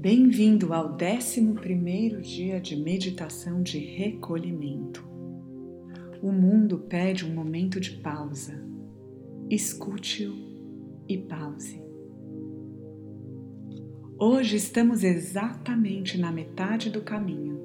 [0.00, 5.04] Bem-vindo ao 11 dia de meditação de recolhimento.
[6.22, 8.64] O mundo pede um momento de pausa.
[9.50, 10.36] Escute-o
[11.08, 11.82] e pause.
[14.16, 17.58] Hoje estamos exatamente na metade do caminho.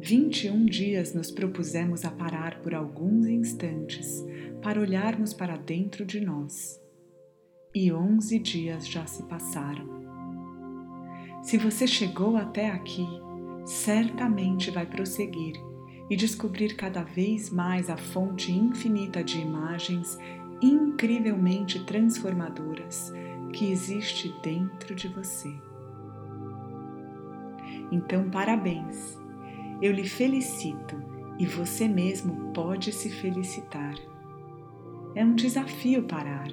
[0.00, 4.24] 21 dias nos propusemos a parar por alguns instantes
[4.62, 6.80] para olharmos para dentro de nós.
[7.74, 10.03] E 11 dias já se passaram.
[11.44, 13.06] Se você chegou até aqui,
[13.66, 15.54] certamente vai prosseguir
[16.08, 20.18] e descobrir cada vez mais a fonte infinita de imagens
[20.62, 23.12] incrivelmente transformadoras
[23.52, 25.54] que existe dentro de você.
[27.92, 29.18] Então, parabéns!
[29.82, 30.96] Eu lhe felicito
[31.38, 33.96] e você mesmo pode se felicitar.
[35.14, 36.48] É um desafio parar,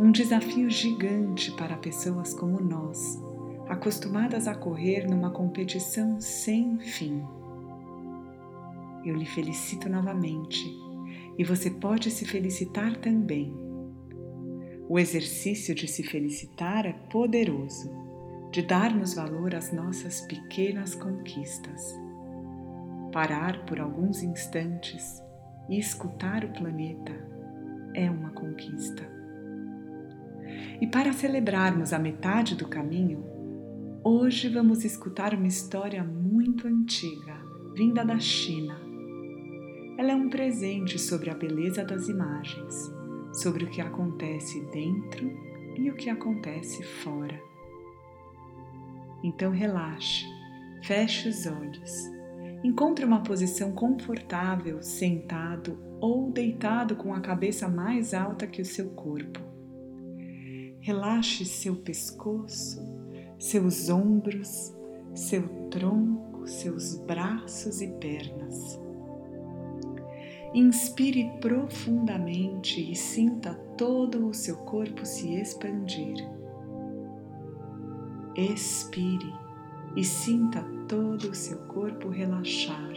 [0.00, 3.25] um desafio gigante para pessoas como nós
[3.68, 7.22] acostumadas a correr numa competição sem fim.
[9.04, 10.64] Eu lhe felicito novamente
[11.38, 13.54] e você pode se felicitar também.
[14.88, 17.90] O exercício de se felicitar é poderoso,
[18.52, 21.94] de darmos valor às nossas pequenas conquistas.
[23.12, 25.22] Parar por alguns instantes
[25.68, 27.12] e escutar o planeta
[27.94, 29.02] é uma conquista.
[30.80, 33.35] E para celebrarmos a metade do caminho,
[34.08, 37.42] Hoje vamos escutar uma história muito antiga,
[37.74, 38.80] vinda da China.
[39.98, 42.88] Ela é um presente sobre a beleza das imagens,
[43.32, 45.28] sobre o que acontece dentro
[45.76, 47.36] e o que acontece fora.
[49.24, 50.24] Então relaxe,
[50.84, 51.92] feche os olhos,
[52.62, 58.90] encontre uma posição confortável, sentado ou deitado com a cabeça mais alta que o seu
[58.90, 59.40] corpo.
[60.78, 62.95] Relaxe seu pescoço,
[63.38, 64.74] seus ombros,
[65.14, 68.80] seu tronco, seus braços e pernas.
[70.54, 76.16] Inspire profundamente e sinta todo o seu corpo se expandir.
[78.34, 79.32] Expire
[79.94, 82.92] e sinta todo o seu corpo relaxar.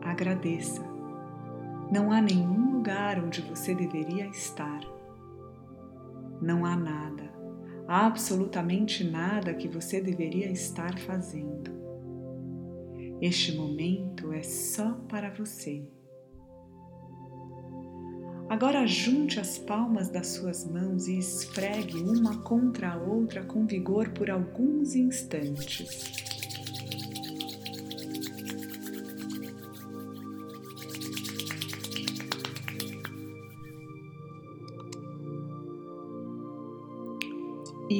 [0.00, 0.82] Agradeça.
[1.92, 4.80] Não há nenhum lugar onde você deveria estar.
[6.40, 7.23] Não há nada
[7.86, 11.72] absolutamente nada que você deveria estar fazendo.
[13.20, 15.86] Este momento é só para você.
[18.48, 24.10] Agora junte as palmas das suas mãos e esfregue uma contra a outra com vigor
[24.10, 26.23] por alguns instantes.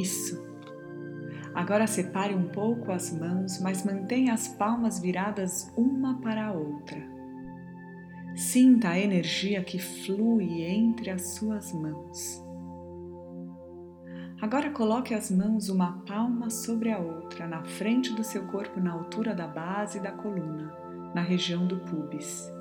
[0.00, 0.42] Isso.
[1.54, 7.00] Agora separe um pouco as mãos, mas mantenha as palmas viradas uma para a outra.
[8.34, 12.42] Sinta a energia que flui entre as suas mãos.
[14.42, 18.92] Agora coloque as mãos uma palma sobre a outra, na frente do seu corpo, na
[18.92, 20.74] altura da base da coluna,
[21.14, 22.52] na região do pubis.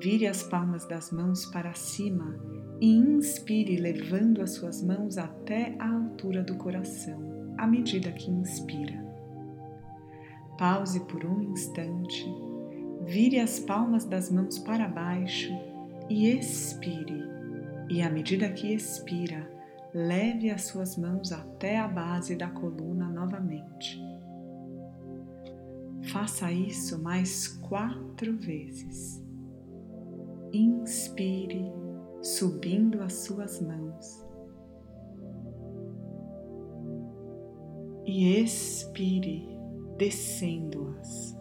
[0.00, 2.34] Vire as palmas das mãos para cima
[2.80, 8.98] e inspire levando as suas mãos até a altura do coração, à medida que inspira.
[10.56, 12.24] Pause por um instante,
[13.04, 15.52] vire as palmas das mãos para baixo
[16.08, 17.22] e expire.
[17.90, 19.50] E à medida que expira,
[19.92, 24.00] leve as suas mãos até a base da coluna novamente.
[26.10, 29.28] Faça isso mais quatro vezes.
[30.52, 31.72] Inspire
[32.20, 34.26] subindo as suas mãos.
[38.04, 39.48] E expire,
[39.96, 41.38] descendo-as.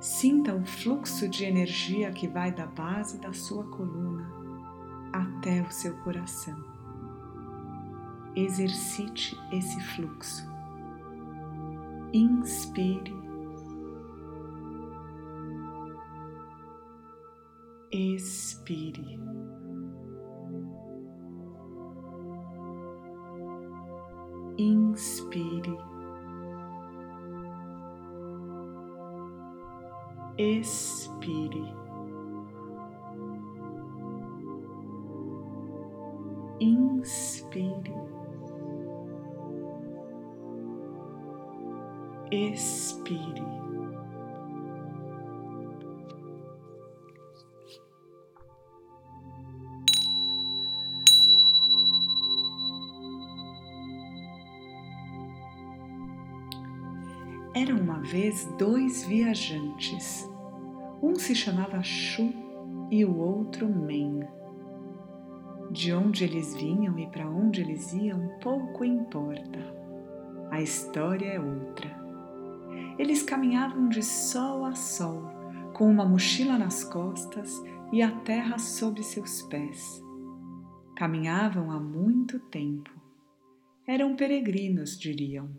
[0.00, 4.26] Sinta o fluxo de energia que vai da base da sua coluna
[5.12, 6.56] até o seu coração.
[8.34, 10.46] Exercite esse fluxo.
[12.12, 13.23] Inspire
[17.94, 19.18] expire.
[24.58, 25.78] Inspire,
[30.38, 31.74] expire,
[36.60, 37.82] inspire,
[42.32, 43.63] expire.
[57.56, 60.28] Eram uma vez dois viajantes.
[61.00, 62.32] Um se chamava Shu
[62.90, 64.26] e o outro Meng.
[65.70, 69.60] De onde eles vinham e para onde eles iam pouco importa.
[70.50, 71.88] A história é outra.
[72.98, 75.22] Eles caminhavam de sol a sol,
[75.74, 77.62] com uma mochila nas costas
[77.92, 80.02] e a terra sob seus pés.
[80.96, 82.90] Caminhavam há muito tempo.
[83.86, 85.50] Eram peregrinos, diriam.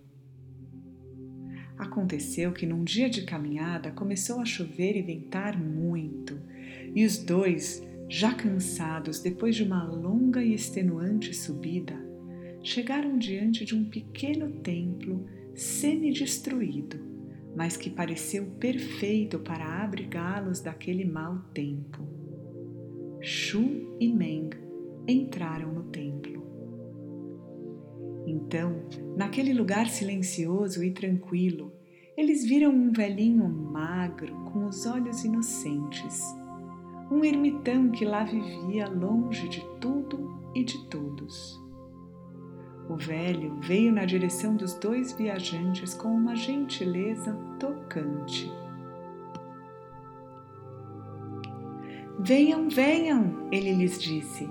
[1.77, 6.39] Aconteceu que num dia de caminhada começou a chover e ventar muito,
[6.94, 11.95] e os dois, já cansados depois de uma longa e extenuante subida,
[12.63, 16.98] chegaram diante de um pequeno templo semi-destruído,
[17.56, 22.06] mas que pareceu perfeito para abrigá-los daquele mau tempo.
[23.21, 24.50] Shu e Meng
[25.07, 26.35] entraram no templo.
[28.36, 28.84] Então,
[29.16, 31.72] naquele lugar silencioso e tranquilo,
[32.18, 36.22] eles viram um velhinho magro com os olhos inocentes,
[37.10, 41.64] um ermitão que lá vivia longe de tudo e de todos.
[42.90, 48.52] O velho veio na direção dos dois viajantes com uma gentileza tocante.
[52.20, 54.50] Venham, venham, ele lhes disse.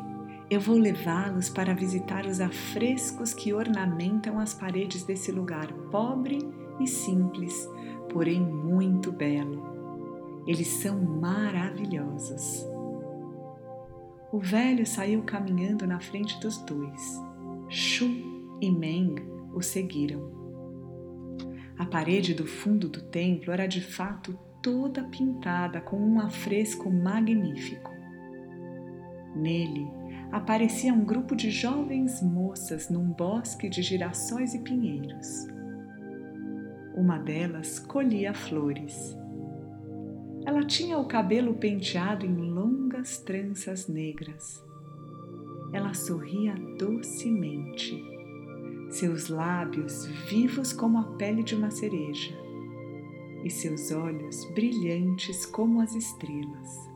[0.55, 6.39] Eu vou levá-los para visitar os afrescos que ornamentam as paredes desse lugar pobre
[6.79, 7.69] e simples,
[8.13, 10.45] porém muito belo.
[10.47, 12.65] Eles são maravilhosos.
[14.31, 17.21] O velho saiu caminhando na frente dos dois.
[17.69, 18.07] Shu
[18.61, 19.17] e Meng
[19.53, 20.31] o seguiram.
[21.77, 27.91] A parede do fundo do templo era de fato toda pintada com um afresco magnífico.
[29.35, 35.47] Nele aparecia um grupo de jovens moças num bosque de girassóis e pinheiros.
[36.95, 39.17] Uma delas colhia flores.
[40.47, 44.63] Ela tinha o cabelo penteado em longas tranças negras.
[45.73, 48.01] Ela sorria docemente,
[48.91, 52.33] seus lábios vivos como a pele de uma cereja
[53.45, 56.94] e seus olhos brilhantes como as estrelas.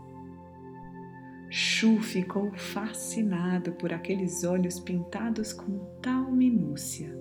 [1.50, 7.16] Chu ficou fascinado por aqueles olhos pintados com tal minúcia.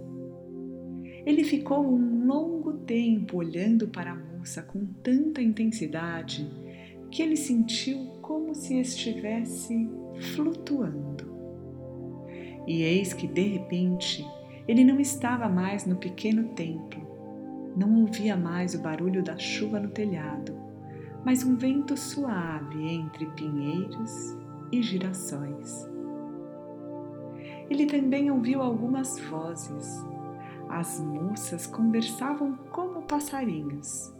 [1.25, 6.50] Ele ficou um longo tempo olhando para a moça com tanta intensidade
[7.09, 9.89] que ele sentiu como se estivesse
[10.35, 11.33] flutuando.
[12.68, 14.25] E eis que, de repente,
[14.68, 19.89] ele não estava mais no pequeno templo, não ouvia mais o barulho da chuva no
[19.89, 20.67] telhado
[21.27, 24.38] mas um vento suave entre pinheiros
[24.71, 25.85] e girassóis.
[27.69, 29.85] Ele também ouviu algumas vozes.
[30.69, 34.15] As moças conversavam como passarinhos.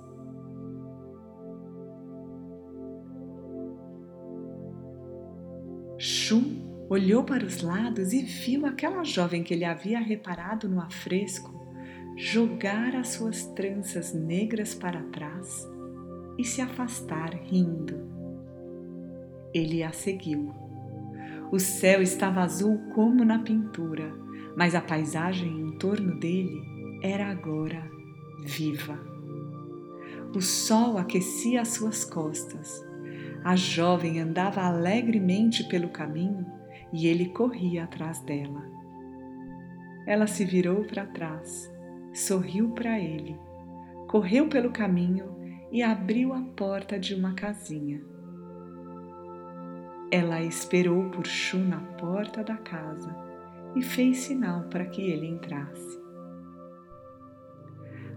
[5.98, 6.44] Chu
[6.90, 11.56] olhou para os lados e viu aquela jovem que ele havia reparado no afresco
[12.18, 15.77] jogar as suas tranças negras para trás
[16.38, 17.96] e se afastar rindo.
[19.54, 20.54] Ele a seguiu.
[21.52, 24.14] O céu estava azul como na pintura,
[24.56, 26.62] mas a paisagem em torno dele
[27.02, 27.90] era agora
[28.44, 29.00] viva.
[30.36, 32.86] O sol aquecia as suas costas.
[33.44, 36.46] A jovem andava alegremente pelo caminho
[36.92, 38.64] e ele corria atrás dela.
[40.06, 41.72] Ela se virou para trás,
[42.14, 43.38] sorriu para ele,
[44.08, 45.37] correu pelo caminho
[45.72, 48.02] e abriu a porta de uma casinha.
[50.12, 53.14] Ela esperou por Chu na porta da casa
[53.76, 56.00] e fez sinal para que ele entrasse.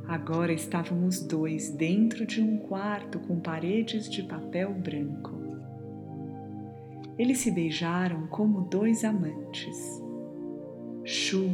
[0.06, 5.32] Agora estavam os dois dentro de um quarto com paredes de papel branco.
[7.18, 10.02] Eles se beijaram como dois amantes.
[11.04, 11.50] Chu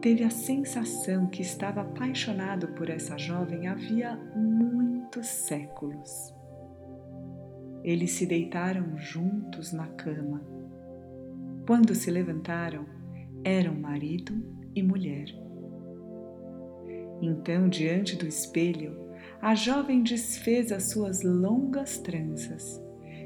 [0.00, 4.18] teve a sensação que estava apaixonado por essa jovem havia
[5.14, 6.34] muitos séculos.
[7.84, 10.42] Eles se deitaram juntos na cama.
[11.66, 12.84] Quando se levantaram,
[13.44, 14.34] eram marido
[14.74, 15.26] e mulher.
[17.22, 19.08] Então, diante do espelho,
[19.40, 22.82] a jovem desfez as suas longas tranças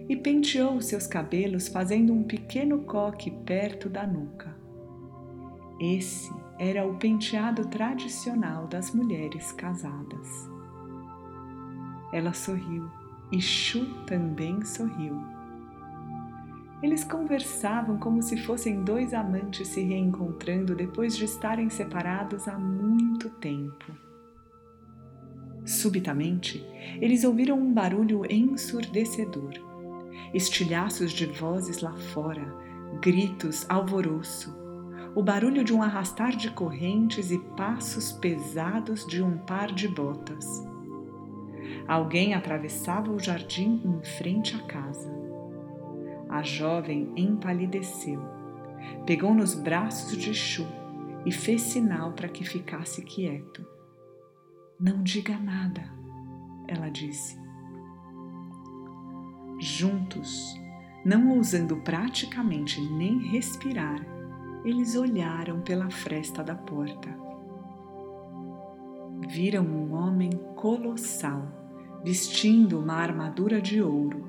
[0.08, 4.54] e penteou seus cabelos fazendo um pequeno coque perto da nuca.
[5.80, 10.57] Esse era o penteado tradicional das mulheres casadas.
[12.12, 12.90] Ela sorriu
[13.30, 15.20] e Chu também sorriu.
[16.82, 23.28] Eles conversavam como se fossem dois amantes se reencontrando depois de estarem separados há muito
[23.30, 23.92] tempo.
[25.66, 26.64] Subitamente,
[27.00, 29.52] eles ouviram um barulho ensurdecedor.
[30.32, 32.54] Estilhaços de vozes lá fora,
[33.02, 34.56] gritos, alvoroço,
[35.14, 40.64] o barulho de um arrastar de correntes e passos pesados de um par de botas.
[41.86, 45.10] Alguém atravessava o jardim em frente à casa.
[46.28, 48.20] A jovem empalideceu,
[49.06, 50.66] pegou nos braços de Chu
[51.24, 53.66] e fez sinal para que ficasse quieto.
[54.78, 55.82] Não diga nada,
[56.68, 57.36] ela disse.
[59.58, 60.54] Juntos,
[61.04, 64.06] não ousando praticamente nem respirar,
[64.64, 67.27] eles olharam pela fresta da porta.
[69.26, 71.42] Viram um homem colossal,
[72.04, 74.28] vestindo uma armadura de ouro.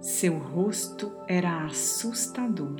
[0.00, 2.76] Seu rosto era assustador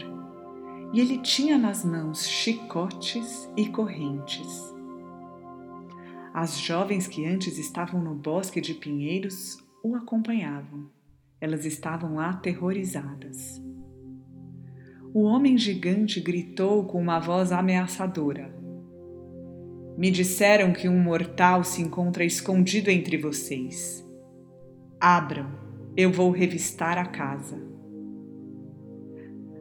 [0.93, 4.75] e ele tinha nas mãos chicotes e correntes.
[6.33, 10.89] As jovens que antes estavam no bosque de pinheiros o acompanhavam.
[11.41, 13.63] Elas estavam aterrorizadas.
[15.13, 18.55] O homem gigante gritou com uma voz ameaçadora:
[19.99, 24.07] Me disseram que um mortal se encontra escondido entre vocês.
[25.01, 25.51] Abram,
[25.97, 27.61] eu vou revistar a casa.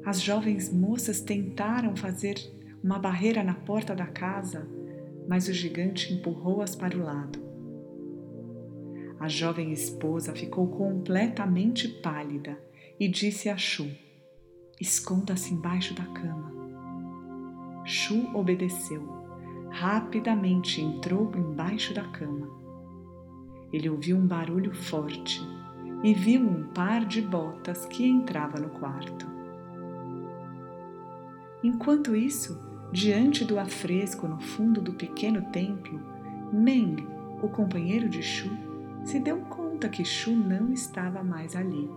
[0.05, 2.35] As jovens moças tentaram fazer
[2.83, 4.69] uma barreira na porta da casa,
[5.27, 7.39] mas o gigante empurrou-as para o lado.
[9.19, 12.55] A jovem esposa ficou completamente pálida
[12.99, 13.89] e disse a Chu:
[14.79, 16.53] Esconda-se embaixo da cama.
[17.83, 19.16] Chu obedeceu.
[19.79, 22.49] Rapidamente entrou embaixo da cama.
[23.71, 25.39] Ele ouviu um barulho forte
[26.03, 29.27] e viu um par de botas que entrava no quarto.
[31.63, 32.59] Enquanto isso,
[32.91, 36.01] diante do afresco no fundo do pequeno templo,
[36.51, 37.07] Meng,
[37.43, 38.49] o companheiro de Chu,
[39.03, 41.87] se deu conta que Chu não estava mais ali.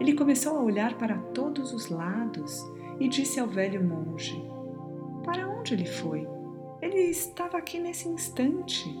[0.00, 2.64] Ele começou a olhar para todos os lados
[2.98, 4.42] e disse ao velho monge:
[5.22, 6.31] Para onde ele foi?
[6.82, 8.92] Ele estava aqui nesse instante.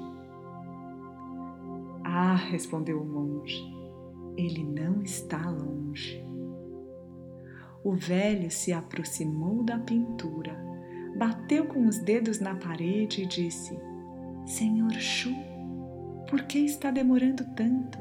[2.04, 3.60] Ah, respondeu o monge,
[4.36, 6.24] ele não está longe.
[7.82, 10.56] O velho se aproximou da pintura,
[11.18, 13.76] bateu com os dedos na parede e disse:
[14.46, 15.34] Senhor Chu,
[16.30, 17.98] por que está demorando tanto?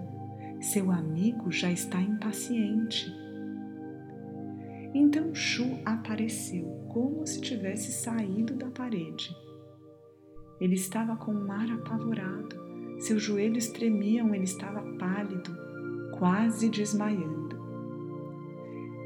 [0.59, 3.11] Seu amigo já está impaciente.
[4.93, 9.35] Então Chu apareceu como se tivesse saído da parede.
[10.61, 12.55] Ele estava com um ar apavorado,
[12.99, 15.57] seus joelhos tremiam, ele estava pálido,
[16.19, 17.59] quase desmaiando.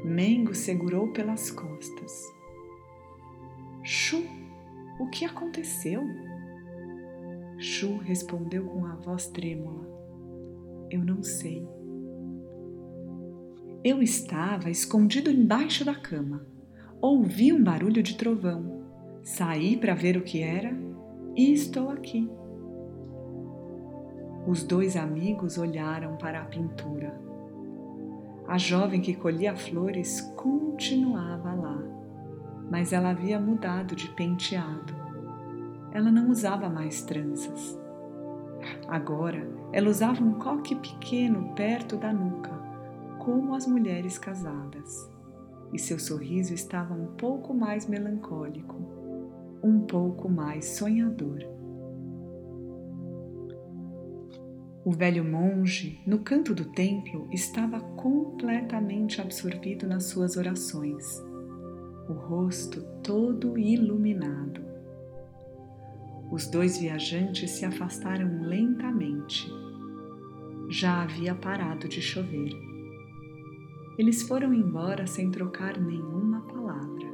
[0.04, 2.30] Mengo segurou pelas costas.
[3.82, 4.22] Chu,
[5.00, 6.02] o que aconteceu?
[7.58, 9.88] Chu respondeu com a voz trêmula:
[10.90, 11.66] Eu não sei.
[13.82, 16.46] Eu estava escondido embaixo da cama.
[17.00, 18.84] Ouvi um barulho de trovão.
[19.22, 20.85] Saí para ver o que era
[21.36, 22.28] e estou aqui.
[24.46, 27.20] Os dois amigos olharam para a pintura.
[28.48, 31.78] A jovem que colhia flores continuava lá,
[32.70, 35.06] mas ela havia mudado de penteado
[35.96, 37.78] ela não usava mais tranças.
[38.86, 42.52] Agora ela usava um coque pequeno perto da nuca,
[43.18, 45.10] como as mulheres casadas,
[45.72, 48.76] e seu sorriso estava um pouco mais melancólico,
[49.66, 51.40] um pouco mais sonhador.
[54.84, 61.20] O velho monge, no canto do templo, estava completamente absorvido nas suas orações,
[62.08, 64.64] o rosto todo iluminado.
[66.30, 69.50] Os dois viajantes se afastaram lentamente.
[70.70, 72.52] Já havia parado de chover.
[73.98, 77.06] Eles foram embora sem trocar nenhuma palavra.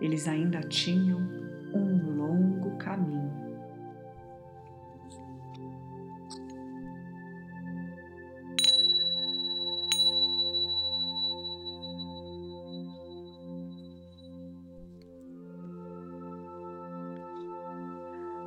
[0.00, 1.37] Eles ainda tinham
[1.74, 3.48] um longo caminho.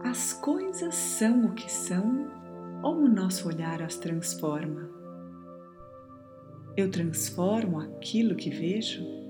[0.03, 2.29] As coisas são o que são
[2.83, 4.89] ou o nosso olhar as transforma?
[6.75, 9.20] Eu transformo aquilo que vejo?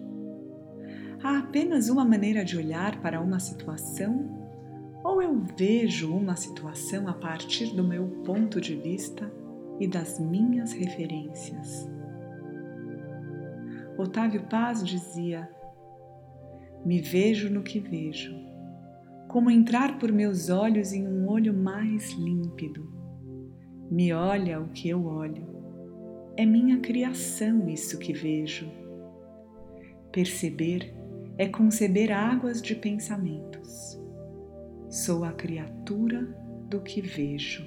[1.23, 4.41] Há apenas uma maneira de olhar para uma situação
[5.03, 9.31] ou eu vejo uma situação a partir do meu ponto de vista
[9.79, 11.87] e das minhas referências?
[13.97, 15.49] Otávio Paz dizia:
[16.83, 18.51] Me vejo no que vejo
[19.31, 22.91] como entrar por meus olhos em um olho mais límpido.
[23.89, 25.47] Me olha o que eu olho.
[26.35, 28.69] É minha criação isso que vejo.
[30.11, 31.00] Perceber
[31.38, 34.00] é conceber águas de pensamentos.
[34.89, 36.23] Sou a criatura
[36.69, 37.65] do que vejo.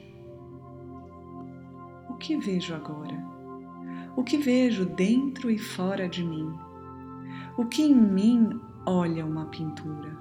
[2.08, 3.16] O que vejo agora?
[4.16, 6.48] O que vejo dentro e fora de mim?
[7.56, 10.16] O que em mim olha uma pintura?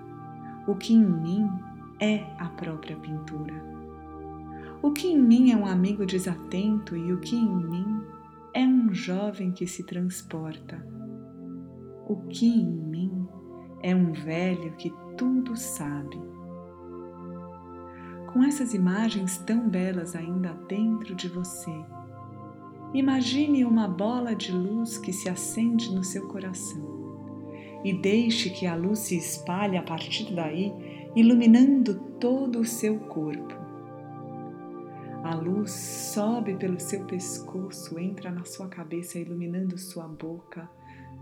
[0.67, 1.47] O que em mim
[2.00, 3.53] é a própria pintura?
[4.81, 8.01] O que em mim é um amigo desatento e o que em mim
[8.53, 10.85] é um jovem que se transporta?
[12.07, 13.12] O que em mim
[13.83, 16.19] é um velho que tudo sabe?
[18.31, 21.71] Com essas imagens tão belas ainda dentro de você,
[22.93, 27.03] imagine uma bola de luz que se acende no seu coração
[27.83, 30.73] e deixe que a luz se espalhe a partir daí,
[31.13, 33.53] iluminando todo o seu corpo.
[35.23, 40.69] A luz sobe pelo seu pescoço, entra na sua cabeça, iluminando sua boca,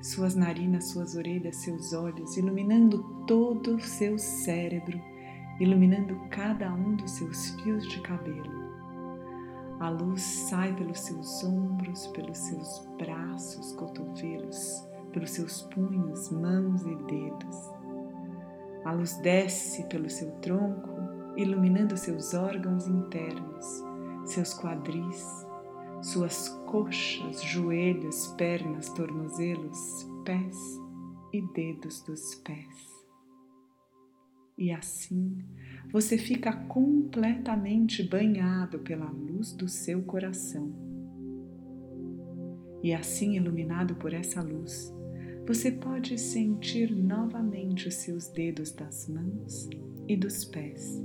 [0.02, 5.00] suas narinas, suas orelhas, seus olhos, iluminando todo o seu cérebro,
[5.60, 8.72] iluminando cada um dos seus fios de cabelo.
[9.80, 16.96] A luz sai pelos seus ombros, pelos seus braços, cotovelos, pelos seus punhos, mãos e
[17.06, 17.72] dedos.
[18.86, 20.90] A luz desce pelo seu tronco,
[21.38, 23.84] iluminando seus órgãos internos,
[24.26, 25.48] seus quadris,
[26.02, 30.58] suas coxas, joelhos, pernas, tornozelos, pés
[31.34, 32.92] e dedos dos pés.
[34.58, 35.38] E assim
[35.92, 40.72] você fica completamente banhado pela luz do seu coração.
[42.84, 44.94] E assim, iluminado por essa luz,
[45.46, 49.70] você pode sentir novamente os seus dedos das mãos
[50.08, 51.04] e dos pés.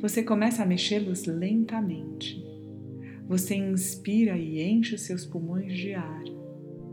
[0.00, 2.43] Você começa a mexê-los lentamente.
[3.26, 6.24] Você inspira e enche os seus pulmões de ar.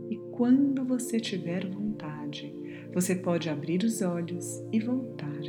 [0.10, 2.54] E quando você tiver vontade,
[2.94, 5.42] você pode abrir os olhos e voltar.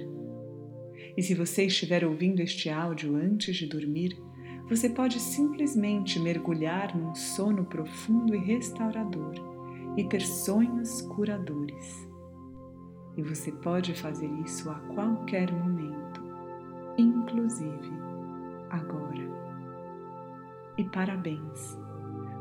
[1.17, 4.17] E se você estiver ouvindo este áudio antes de dormir,
[4.69, 9.35] você pode simplesmente mergulhar num sono profundo e restaurador
[9.97, 12.09] e ter sonhos curadores.
[13.17, 16.23] E você pode fazer isso a qualquer momento,
[16.97, 17.91] inclusive
[18.71, 19.52] agora.
[20.77, 21.79] E parabéns!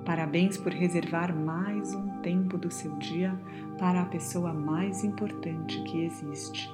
[0.05, 3.39] Parabéns por reservar mais um tempo do seu dia
[3.77, 6.73] para a pessoa mais importante que existe: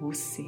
[0.00, 0.44] você.